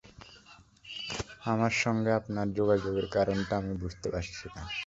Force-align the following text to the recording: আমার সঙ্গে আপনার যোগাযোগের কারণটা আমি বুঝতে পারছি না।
আমার 1.43 1.73
সঙ্গে 1.83 2.11
আপনার 2.19 2.47
যোগাযোগের 2.59 3.07
কারণটা 3.15 3.53
আমি 3.61 3.73
বুঝতে 3.81 4.07
পারছি 4.13 4.45
না। 4.55 4.63